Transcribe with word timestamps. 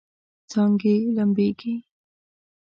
څانګې 0.51 0.95
لمبیږي 1.15 1.73